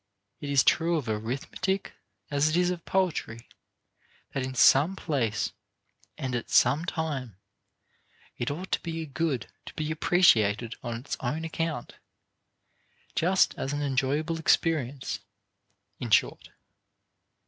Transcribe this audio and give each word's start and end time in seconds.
It 0.39 0.49
is 0.49 0.63
true 0.63 0.95
of 0.95 1.07
arithmetic 1.07 1.93
as 2.31 2.49
it 2.49 2.57
is 2.57 2.71
of 2.71 2.83
poetry 2.85 3.47
that 4.31 4.41
in 4.41 4.55
some 4.55 4.95
place 4.95 5.51
and 6.17 6.33
at 6.33 6.49
some 6.49 6.85
time 6.85 7.37
it 8.35 8.49
ought 8.49 8.71
to 8.71 8.81
be 8.81 9.01
a 9.01 9.05
good 9.05 9.45
to 9.67 9.75
be 9.75 9.91
appreciated 9.91 10.73
on 10.81 10.95
its 10.95 11.17
own 11.19 11.45
account 11.45 11.97
just 13.13 13.53
as 13.59 13.73
an 13.73 13.83
enjoyable 13.83 14.39
experience, 14.39 15.19
in 15.99 16.09
short. 16.09 16.49